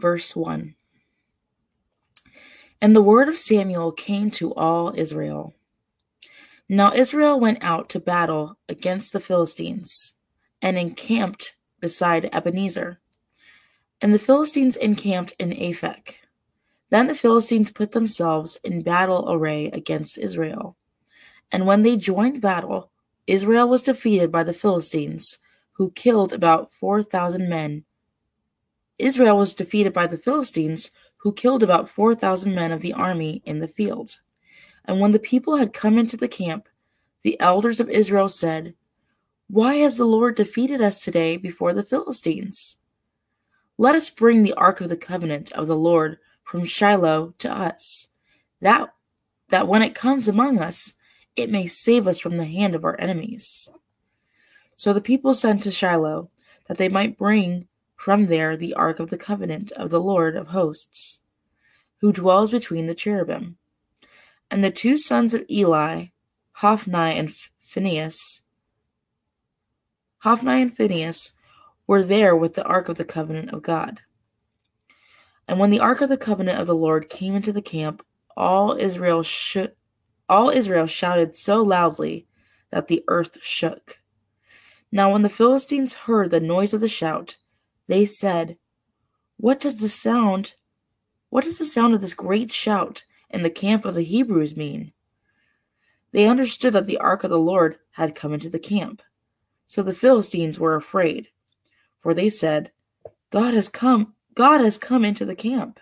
[0.00, 0.74] verse 1
[2.80, 5.54] And the word of Samuel came to all Israel.
[6.68, 10.14] Now Israel went out to battle against the Philistines
[10.62, 13.00] and encamped beside Ebenezer.
[14.00, 16.20] And the Philistines encamped in Aphek.
[16.90, 20.76] Then the Philistines put themselves in battle array against Israel.
[21.52, 22.90] And when they joined battle,
[23.26, 25.38] Israel was defeated by the Philistines,
[25.72, 27.84] who killed about 4,000 men
[29.00, 33.60] Israel was defeated by the Philistines, who killed about 4,000 men of the army in
[33.60, 34.20] the field.
[34.84, 36.68] And when the people had come into the camp,
[37.22, 38.74] the elders of Israel said,
[39.48, 42.78] Why has the Lord defeated us today before the Philistines?
[43.76, 48.08] Let us bring the ark of the covenant of the Lord from Shiloh to us,
[48.60, 48.92] that,
[49.48, 50.94] that when it comes among us,
[51.36, 53.70] it may save us from the hand of our enemies.
[54.76, 56.30] So the people sent to Shiloh,
[56.66, 57.68] that they might bring
[58.00, 61.20] from there the ark of the covenant of the Lord of hosts,
[61.98, 63.58] who dwells between the cherubim.
[64.50, 66.06] And the two sons of Eli,
[66.52, 68.40] Hophni and Phinehas,
[70.20, 71.32] Hophni and Phinehas
[71.86, 74.00] were there with the ark of the covenant of God.
[75.46, 78.02] And when the ark of the covenant of the Lord came into the camp,
[78.34, 79.58] all Israel sh-
[80.26, 82.26] all Israel shouted so loudly
[82.70, 84.00] that the earth shook.
[84.90, 87.36] Now when the Philistines heard the noise of the shout,
[87.90, 88.56] they said,
[89.36, 90.54] What does the sound
[91.30, 94.92] what does the sound of this great shout in the camp of the Hebrews mean?
[96.12, 99.00] They understood that the ark of the Lord had come into the camp.
[99.66, 101.28] So the Philistines were afraid,
[102.00, 102.72] for they said,
[103.30, 105.78] God has come, God has come into the camp.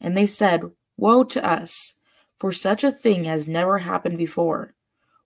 [0.00, 0.62] And they said,
[0.96, 1.94] Woe to us,
[2.38, 4.74] for such a thing has never happened before.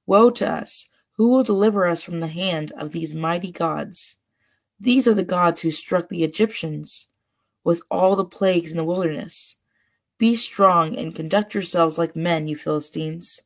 [0.06, 4.19] Woe to us, who will deliver us from the hand of these mighty gods?
[4.80, 7.08] These are the gods who struck the Egyptians
[7.64, 9.56] with all the plagues in the wilderness.
[10.18, 13.42] Be strong and conduct yourselves like men, you Philistines,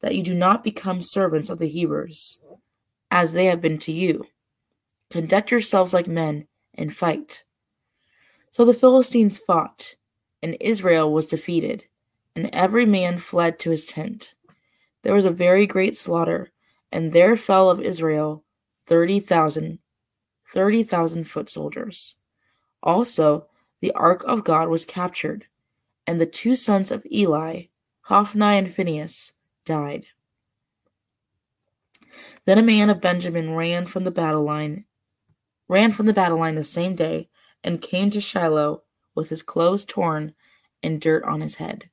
[0.00, 2.40] that you do not become servants of the Hebrews,
[3.10, 4.26] as they have been to you.
[5.10, 7.44] Conduct yourselves like men and fight.
[8.50, 9.94] So the Philistines fought,
[10.42, 11.84] and Israel was defeated,
[12.34, 14.34] and every man fled to his tent.
[15.02, 16.50] There was a very great slaughter,
[16.90, 18.44] and there fell of Israel
[18.86, 19.78] thirty thousand
[20.54, 22.14] 30,000 foot soldiers.
[22.80, 23.48] Also,
[23.80, 25.46] the ark of God was captured,
[26.06, 27.64] and the two sons of Eli,
[28.02, 29.32] Hophni and Phinehas,
[29.64, 30.06] died.
[32.44, 34.84] Then a man of Benjamin ran from the battle line,
[35.66, 37.28] ran from the battle line the same day,
[37.64, 38.84] and came to Shiloh
[39.16, 40.34] with his clothes torn
[40.84, 41.90] and dirt on his head.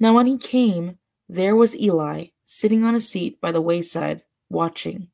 [0.00, 0.96] Now when he came,
[1.28, 5.08] there was Eli sitting on a seat by the wayside, watching,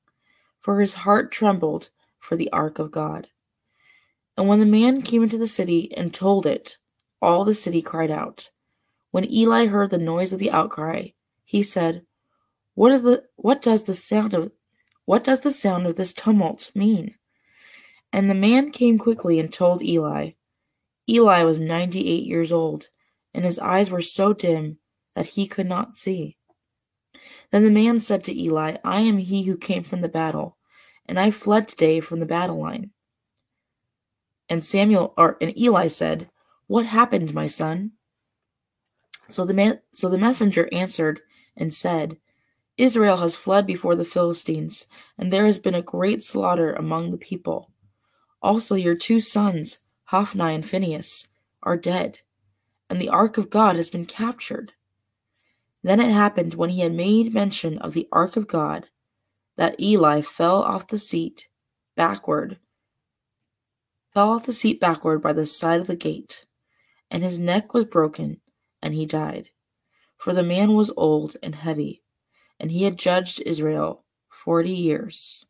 [0.61, 1.91] for his heart trembled
[2.25, 3.29] for the ark of God.
[4.37, 6.79] And when the man came into the city and told it,
[7.21, 8.51] all the city cried out.
[9.11, 11.09] When Eli heard the noise of the outcry,
[11.45, 12.05] he said,
[12.75, 14.51] What is the what does the sound of
[15.05, 17.15] what does the sound of this tumult mean?
[18.13, 20.31] And the man came quickly and told Eli.
[21.09, 22.89] Eli was ninety eight years old,
[23.33, 24.79] and his eyes were so dim
[25.15, 26.37] that he could not see.
[27.53, 30.57] Then the man said to Eli, I am he who came from the battle
[31.07, 32.91] and I fled today from the battle line.
[34.49, 36.29] And Samuel or and Eli said,
[36.67, 37.93] What happened, my son?
[39.31, 41.21] So the man, so the messenger answered
[41.57, 42.19] and said,
[42.77, 47.17] Israel has fled before the Philistines, and there has been a great slaughter among the
[47.17, 47.71] people.
[48.43, 51.29] Also your two sons, Hophni and Phinehas,
[51.63, 52.19] are dead,
[52.91, 54.73] and the ark of God has been captured.
[55.83, 58.89] Then it happened when he had made mention of the ark of God
[59.57, 61.49] that Eli fell off the seat
[61.97, 62.59] backward,
[64.13, 66.47] fell off the seat backward by the side of the gate,
[67.11, 68.41] and his neck was broken,
[68.83, 69.51] and he died.
[70.17, 72.03] For the man was old and heavy,
[72.59, 75.47] and he had judged Israel forty years.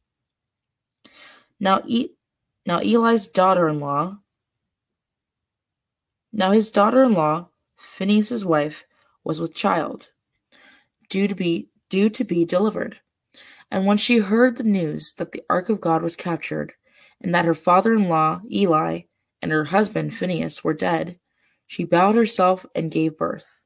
[1.60, 2.10] Now, e-
[2.66, 4.18] now Eli's daughter-in-law,
[6.32, 8.84] now his daughter-in-law, Phinehas's wife,
[9.22, 10.10] was with child,
[11.08, 12.98] due to be due to be delivered.
[13.74, 16.74] And when she heard the news that the ark of God was captured,
[17.20, 19.00] and that her father in law, Eli,
[19.42, 21.18] and her husband Phinehas were dead,
[21.66, 23.64] she bowed herself and gave birth,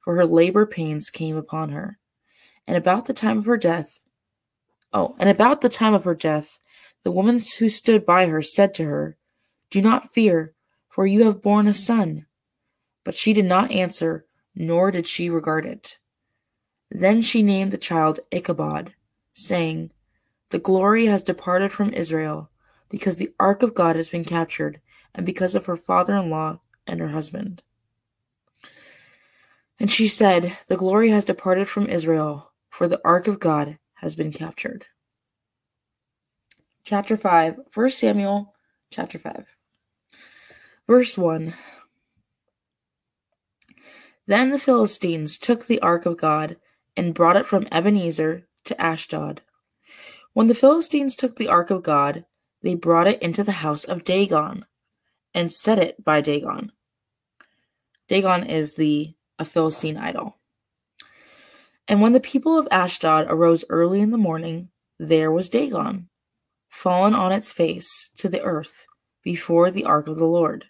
[0.00, 1.98] for her labor pains came upon her.
[2.66, 4.06] And about the time of her death,
[4.92, 6.58] oh, and about the time of her death,
[7.02, 9.16] the woman who stood by her said to her,
[9.70, 10.52] Do not fear,
[10.90, 12.26] for you have borne a son.
[13.04, 15.96] But she did not answer, nor did she regard it.
[16.90, 18.92] Then she named the child Ichabod,
[19.36, 19.90] saying,
[20.48, 22.50] The glory has departed from Israel,
[22.88, 24.80] because the ark of God has been captured,
[25.14, 27.62] and because of her father in law and her husband.
[29.78, 34.14] And she said, The glory has departed from Israel, for the ark of God has
[34.14, 34.86] been captured.
[36.84, 38.54] Chapter 5, 1 Samuel
[38.90, 39.54] chapter 5.
[40.86, 41.52] Verse 1
[44.26, 46.56] Then the Philistines took the ark of God
[46.96, 49.42] and brought it from Ebenezer to Ashdod.
[50.32, 52.24] When the Philistines took the ark of God,
[52.62, 54.64] they brought it into the house of Dagon
[55.32, 56.72] and set it by Dagon.
[58.08, 60.36] Dagon is the a Philistine idol.
[61.88, 66.08] And when the people of Ashdod arose early in the morning, there was Dagon,
[66.68, 68.86] fallen on its face to the earth
[69.22, 70.66] before the ark of the Lord.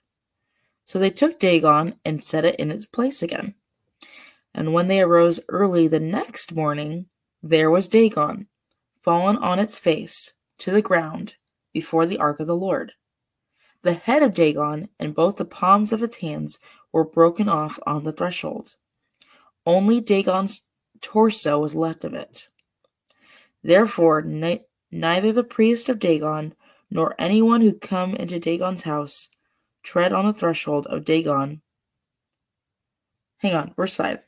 [0.85, 3.55] So they took Dagon and set it in its place again.
[4.55, 7.07] And when they arose early the next morning,
[7.49, 8.49] there was Dagon,
[9.01, 11.37] fallen on its face to the ground
[11.73, 12.93] before the ark of the Lord.
[13.83, 16.59] The head of Dagon and both the palms of its hands
[16.93, 18.75] were broken off on the threshold.
[19.65, 20.63] Only Dagon's
[21.01, 22.49] torso was left of it.
[23.63, 26.55] Therefore, ni- neither the priest of Dagon
[26.91, 29.29] nor anyone who come into Dagon's house
[29.85, 31.63] tread on the threshold of Dagon.
[33.39, 34.19] Hang on, verse 5.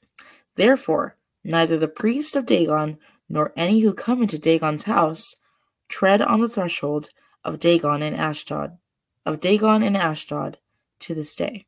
[0.55, 2.99] Therefore, neither the priest of Dagon
[3.29, 5.37] nor any who come into Dagon's house
[5.89, 7.09] tread on the threshold
[7.45, 8.79] of Dagon in Ashdod,
[9.25, 10.59] of Dagon in Ashdod
[11.01, 11.67] to this day.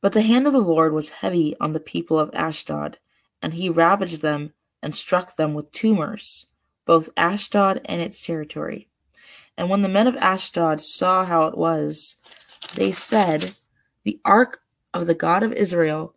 [0.00, 2.98] But the hand of the Lord was heavy on the people of Ashdod,
[3.42, 6.46] and he ravaged them and struck them with tumors,
[6.86, 8.88] both Ashdod and its territory.
[9.58, 12.16] And when the men of Ashdod saw how it was,
[12.74, 13.52] they said,
[14.04, 14.62] The ark
[14.94, 16.14] of the God of Israel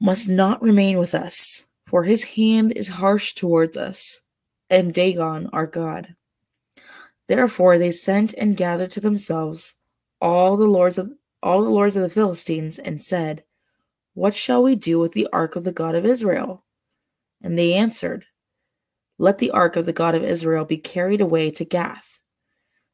[0.00, 4.22] must not remain with us, for his hand is harsh towards us,
[4.68, 6.14] and Dagon our God.
[7.28, 9.74] Therefore they sent and gathered to themselves
[10.20, 11.12] all the lords of
[11.42, 13.44] all the lords of the Philistines, and said,
[14.14, 16.64] What shall we do with the ark of the God of Israel?
[17.42, 18.24] And they answered,
[19.18, 22.22] Let the ark of the God of Israel be carried away to Gath.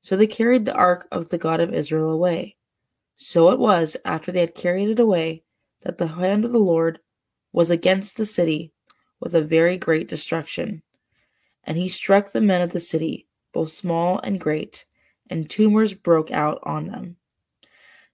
[0.02, 2.56] So they carried the ark of the God of Israel away.
[3.16, 5.44] So it was, after they had carried it away,
[5.82, 7.00] that the hand of the Lord
[7.52, 8.73] was against the city
[9.20, 10.82] with a very great destruction.
[11.64, 14.84] And he struck the men of the city, both small and great,
[15.31, 17.17] and tumors broke out on them.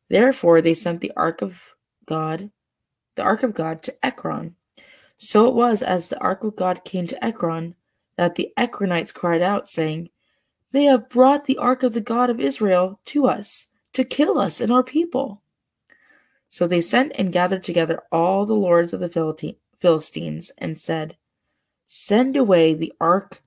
[0.09, 1.75] Therefore they sent the ark of
[2.07, 2.51] God,
[3.15, 4.55] the ark of God, to Ekron.
[5.19, 7.75] So it was as the ark of God came to Ekron
[8.17, 10.11] that the Ekronites cried out, saying,
[10.73, 14.61] They have brought the ark of the God of Israel to us to kill us
[14.61, 15.43] and our people.
[16.49, 21.17] So they sent and gathered together all the lords of the Philistines and said,
[21.87, 23.43] Send away the ark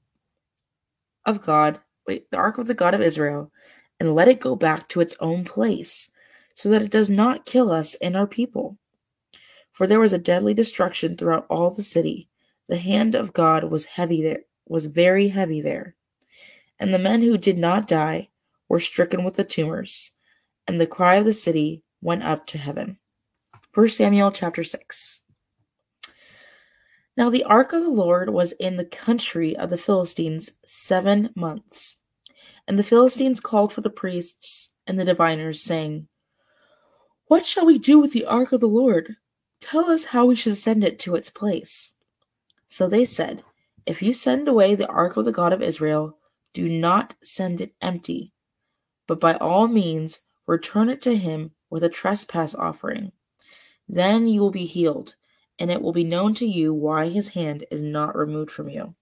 [1.25, 3.51] of God, wait, the ark of the God of Israel,
[3.99, 6.11] and let it go back to its own place,
[6.55, 8.77] so that it does not kill us and our people.
[9.71, 12.29] For there was a deadly destruction throughout all the city.
[12.67, 15.95] The hand of God was heavy there, was very heavy there.
[16.79, 18.29] And the men who did not die
[18.69, 20.11] were stricken with the tumors,
[20.67, 22.97] and the cry of the city went up to heaven.
[23.73, 25.21] 1 Samuel chapter 6.
[27.17, 31.99] Now the ark of the Lord was in the country of the Philistines seven months.
[32.67, 36.07] And the Philistines called for the priests and the diviners, saying,
[37.27, 39.15] What shall we do with the ark of the Lord?
[39.59, 41.93] Tell us how we should send it to its place.
[42.67, 43.43] So they said,
[43.85, 46.17] If you send away the ark of the God of Israel,
[46.53, 48.33] do not send it empty,
[49.07, 53.11] but by all means return it to him with a trespass offering.
[53.89, 55.15] Then you will be healed,
[55.57, 58.93] and it will be known to you why his hand is not removed from you.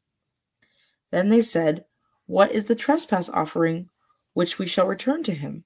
[1.12, 1.84] Then they said,
[2.28, 3.90] What is the trespass offering
[4.34, 5.66] which we shall return to him?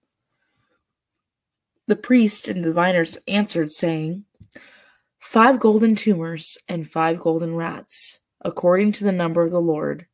[1.86, 4.24] The priests and the diviners answered, saying,
[5.20, 10.08] Five golden tumors and five golden rats, according to the number of the Lord,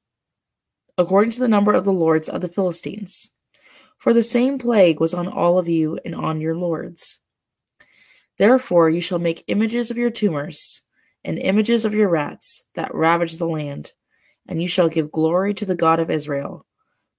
[0.98, 3.32] according to the number of the lords of the Philistines.
[4.00, 7.20] For the same plague was on all of you and on your lords.
[8.38, 10.82] Therefore you shall make images of your tumors,
[11.24, 13.92] and images of your rats that ravage the land,
[14.48, 16.66] and you shall give glory to the God of Israel.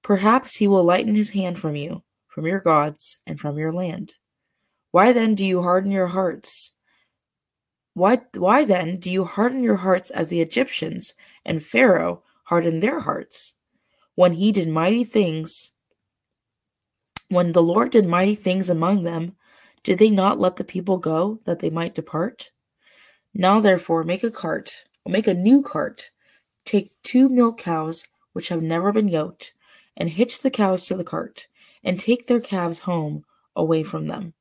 [0.03, 4.15] Perhaps he will lighten his hand from you, from your gods, and from your land.
[4.91, 6.75] Why then do you harden your hearts?
[7.93, 11.13] Why, why then do you harden your hearts as the Egyptians
[11.45, 13.55] and Pharaoh hardened their hearts?
[14.15, 15.73] When he did mighty things,
[17.31, 19.37] when the Lord did mighty things among them,
[19.85, 22.51] did they not let the people go that they might depart?
[23.33, 26.11] Now therefore make a cart, make a new cart.
[26.65, 29.55] Take two milk cows which have never been yoked,
[29.97, 31.47] and hitch the cows to the cart,
[31.83, 34.35] and take their calves home away from them.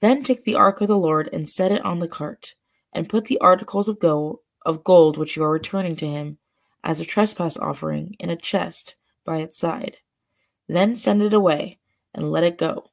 [0.00, 2.54] Then take the ark of the Lord and set it on the cart,
[2.92, 6.38] and put the articles of gold of gold which you are returning to him
[6.82, 8.94] as a trespass offering in a chest
[9.24, 9.98] by its side.
[10.68, 11.78] Then send it away,
[12.14, 12.90] and let it go.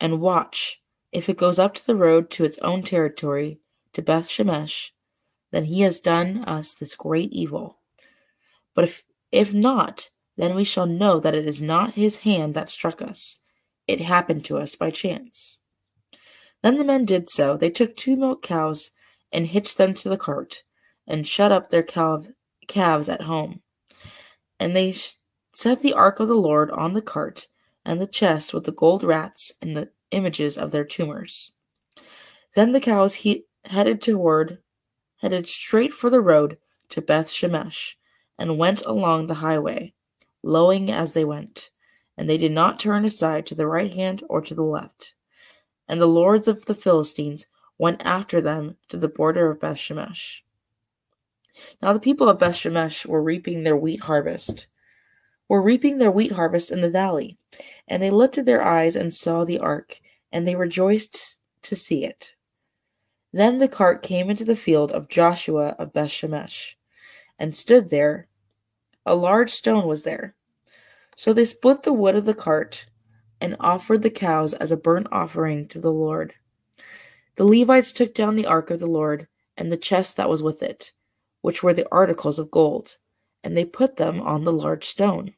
[0.00, 3.60] And watch, if it goes up to the road to its own territory,
[3.94, 4.90] to Beth Shemesh,
[5.52, 7.78] then he has done us this great evil.
[8.74, 12.68] But if, if not, then we shall know that it is not his hand that
[12.68, 13.38] struck us.
[13.88, 15.60] It happened to us by chance.
[16.62, 17.56] Then the men did so.
[17.56, 18.90] They took two milk cows
[19.32, 20.62] and hitched them to the cart,
[21.06, 22.32] and shut up their calv-
[22.68, 23.62] calves at home.
[24.60, 24.92] And they
[25.54, 27.46] set the ark of the Lord on the cart,
[27.86, 31.52] and the chest with the gold rats and the images of their tumors.
[32.54, 34.58] Then the cows he- headed toward,
[35.18, 36.58] headed straight for the road
[36.90, 37.94] to Beth Shemesh,
[38.38, 39.94] and went along the highway,
[40.42, 41.70] lowing as they went,
[42.16, 45.14] and they did not turn aside to the right hand or to the left.
[45.88, 47.46] And the lords of the Philistines
[47.78, 50.42] went after them to the border of Beth Shemesh.
[51.80, 54.66] Now the people of Beth Shemesh were reaping their wheat harvest,
[55.48, 57.36] were reaping their wheat harvest in the valley,
[57.88, 60.00] and they lifted their eyes and saw the ark,
[60.32, 62.34] and they rejoiced to see it.
[63.32, 66.74] Then the cart came into the field of Joshua of Bethshemesh,
[67.38, 68.28] and stood there.
[69.04, 70.34] A large stone was there.
[71.16, 72.86] So they split the wood of the cart,
[73.40, 76.34] and offered the cows as a burnt offering to the Lord.
[77.36, 80.62] The Levites took down the ark of the Lord, and the chest that was with
[80.62, 80.92] it,
[81.42, 82.96] which were the articles of gold,
[83.46, 85.32] and they put them on the large stone.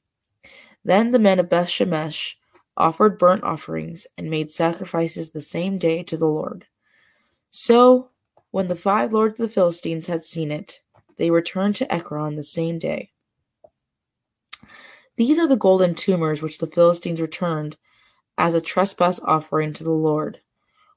[0.82, 2.36] Then the men of Bethshemesh
[2.78, 6.64] offered burnt offerings, and made sacrifices the same day to the Lord.
[7.50, 8.10] So,
[8.52, 10.80] when the five lords of the Philistines had seen it,
[11.16, 13.10] they returned to Ekron the same day.
[15.16, 17.76] These are the golden tumors which the Philistines returned
[18.38, 20.40] as a trespass offering to the Lord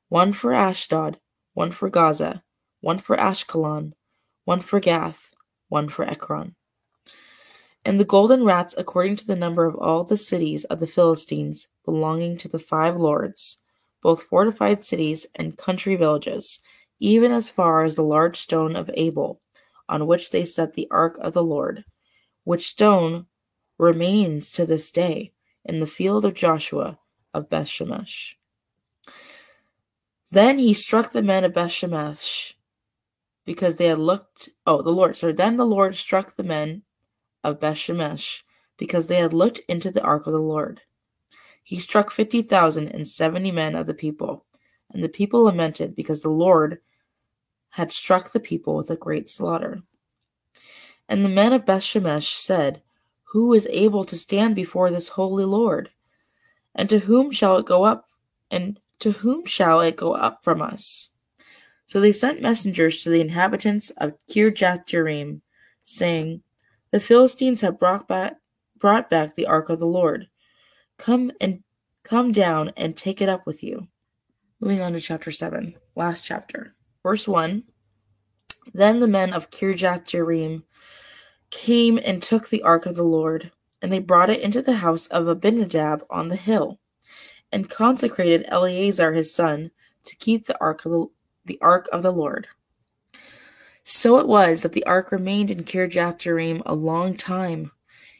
[0.09, 1.19] one for Ashdod,
[1.53, 2.43] one for Gaza,
[2.81, 3.93] one for Ashkelon,
[4.43, 5.33] one for Gath,
[5.69, 6.53] one for Ekron.
[7.83, 11.67] And the golden rats according to the number of all the cities of the Philistines
[11.83, 13.57] belonging to the five lords
[14.01, 16.59] both fortified cities and country villages,
[16.99, 19.39] even as far as the large stone of Abel,
[19.87, 21.85] on which they set the ark of the Lord,
[22.43, 23.27] which stone
[23.77, 25.33] remains to this day
[25.65, 26.97] in the field of Joshua
[27.33, 28.35] of Bethshemesh.
[30.31, 32.53] Then he struck the men of Bethshemesh
[33.45, 34.49] because they had looked.
[34.65, 35.15] Oh, the Lord.
[35.15, 36.83] So then the Lord struck the men
[37.43, 38.43] of Bethshemesh
[38.77, 40.81] because they had looked into the ark of the Lord.
[41.63, 44.45] He struck fifty thousand and seventy men of the people,
[44.91, 46.79] and the people lamented because the Lord
[47.69, 49.81] had struck the people with a great slaughter.
[51.07, 52.81] And the men of Bethshemesh said,
[53.23, 55.89] Who is able to stand before this holy Lord?
[56.75, 58.09] And to whom shall it go up?
[58.49, 61.11] And to whom shall it go up from us?
[61.85, 65.41] So they sent messengers to the inhabitants of Kirjath Jearim,
[65.83, 66.41] saying,
[66.91, 68.35] The Philistines have brought back,
[68.77, 70.27] brought back the ark of the Lord.
[70.97, 71.63] Come and
[72.03, 73.87] come down and take it up with you.
[74.59, 76.75] Moving on to chapter 7, last chapter.
[77.01, 77.63] Verse 1
[78.73, 80.63] Then the men of Kirjath Jearim
[81.49, 85.07] came and took the ark of the Lord, and they brought it into the house
[85.07, 86.79] of Abinadab on the hill,
[87.51, 89.71] and consecrated Eleazar his son
[90.03, 91.05] to keep the ark of the,
[91.45, 92.47] the ark of the Lord.
[93.83, 97.71] So it was that the ark remained in Kirjath Jearim a long time.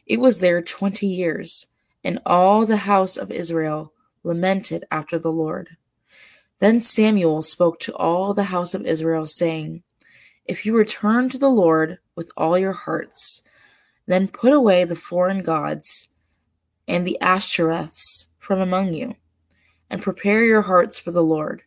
[0.06, 1.66] It was there twenty years
[2.04, 3.92] and all the house of Israel
[4.22, 5.76] lamented after the Lord.
[6.58, 9.82] Then Samuel spoke to all the house of Israel, saying,
[10.44, 13.42] If you return to the Lord with all your hearts,
[14.06, 16.08] then put away the foreign gods
[16.86, 19.16] and the Ashtoreths from among you,
[19.90, 21.62] and prepare your hearts for the Lord,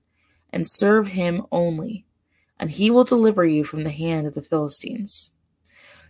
[0.52, 2.05] and serve him only,
[2.60, 5.32] and he will deliver you from the hand of the Philistines.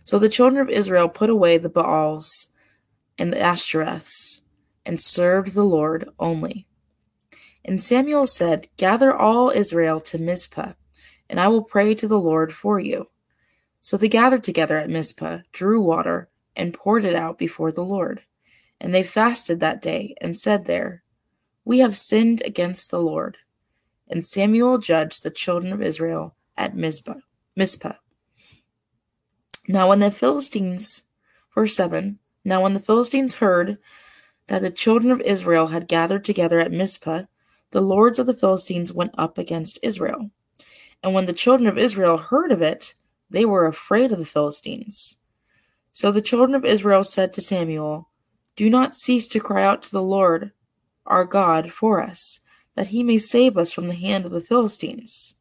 [0.04, 2.48] So the children of Israel put away the Baals
[3.18, 4.42] and the Ashtoreths,
[4.84, 6.66] and served the Lord only.
[7.64, 10.74] And Samuel said, Gather all Israel to Mizpah,
[11.28, 13.08] and I will pray to the Lord for you.
[13.80, 18.22] So they gathered together at Mizpah, drew water, and poured it out before the Lord.
[18.80, 21.02] And they fasted that day and said there,
[21.64, 23.38] We have sinned against the Lord.
[24.08, 27.20] And Samuel judged the children of Israel at Mizpah.
[27.56, 27.94] Mizpah.
[29.68, 31.04] Now when the Philistines,
[31.54, 33.78] verse 7, now when the Philistines heard
[34.46, 37.24] that the children of Israel had gathered together at Mizpah,
[37.70, 40.30] the lords of the Philistines went up against Israel.
[41.02, 42.94] And when the children of Israel heard of it,
[43.28, 45.18] they were afraid of the Philistines.
[45.92, 48.08] So the children of Israel said to Samuel,
[48.54, 50.52] Do not cease to cry out to the Lord
[51.06, 52.40] our God for us,
[52.74, 55.36] that he may save us from the hand of the Philistines.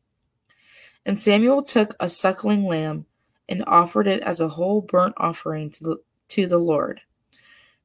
[1.06, 3.06] And Samuel took a suckling lamb
[3.48, 5.98] and offered it as a whole burnt offering to the,
[6.30, 7.02] to the Lord.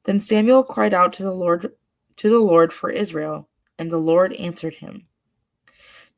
[0.04, 1.72] Then Samuel cried out to the Lord
[2.16, 3.48] to the Lord for Israel,
[3.78, 5.06] and the Lord answered him.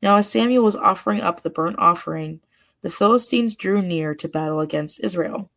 [0.01, 2.41] Now as Samuel was offering up the burnt offering,
[2.81, 5.49] the Philistines drew near to battle against Israel.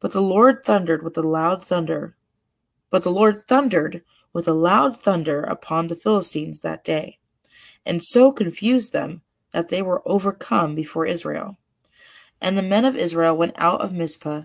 [0.00, 2.16] But the Lord thundered with a loud thunder.
[2.88, 4.02] But the Lord thundered
[4.32, 7.18] with a loud thunder upon the Philistines that day,
[7.84, 9.22] and so confused them
[9.52, 11.58] that they were overcome before Israel.
[12.40, 14.42] And the men of Israel went out of Mizpah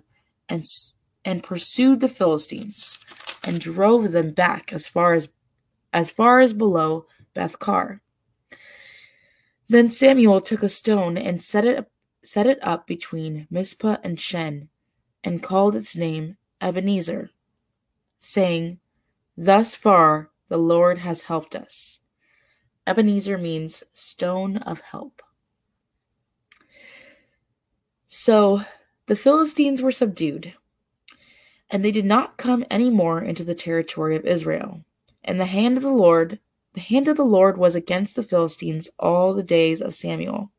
[0.49, 0.65] and,
[1.23, 2.99] and pursued the Philistines
[3.43, 5.29] and drove them back as far as
[5.93, 8.01] as far as below Bethkar.
[9.69, 11.89] Then Samuel took a stone and set it
[12.23, 14.69] set it up between Mizpah and Shen,
[15.23, 17.29] and called its name Ebenezer,
[18.17, 18.79] saying,
[19.37, 21.99] Thus far the Lord has helped us.
[22.87, 25.21] Ebenezer means stone of help.
[28.05, 28.61] So
[29.07, 30.53] the Philistines were subdued,
[31.69, 34.81] and they did not come any more into the territory of Israel.
[35.23, 36.39] And the hand of the Lord,
[36.73, 40.51] the hand of the Lord was against the Philistines all the days of Samuel.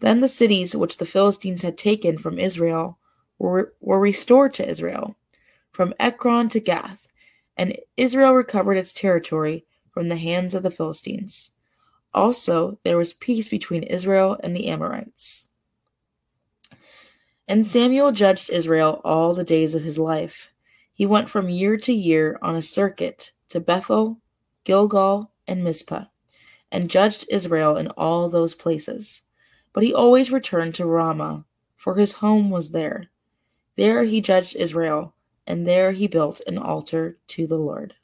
[0.00, 2.98] Then the cities which the Philistines had taken from Israel
[3.38, 5.16] were, were restored to Israel,
[5.72, 7.08] from Ekron to Gath,
[7.56, 9.64] and Israel recovered its territory
[9.96, 11.52] from the hands of the Philistines.
[12.12, 15.48] Also, there was peace between Israel and the Amorites.
[17.48, 20.52] And Samuel judged Israel all the days of his life.
[20.92, 24.20] He went from year to year on a circuit to Bethel,
[24.64, 26.04] Gilgal, and Mizpah,
[26.70, 29.22] and judged Israel in all those places.
[29.72, 31.46] But he always returned to Ramah,
[31.78, 33.08] for his home was there.
[33.76, 35.14] There he judged Israel,
[35.46, 37.94] and there he built an altar to the Lord.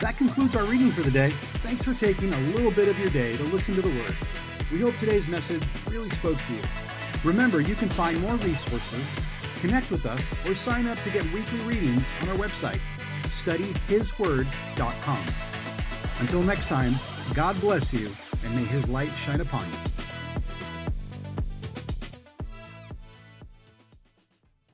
[0.00, 1.34] That concludes our reading for the day.
[1.62, 4.16] Thanks for taking a little bit of your day to listen to the Word.
[4.72, 6.62] We hope today's message really spoke to you.
[7.22, 9.06] Remember, you can find more resources,
[9.60, 12.80] connect with us, or sign up to get weekly readings on our website,
[13.24, 15.24] studyhisword.com.
[16.20, 16.94] Until next time,
[17.34, 18.10] God bless you,
[18.42, 20.09] and may His light shine upon you.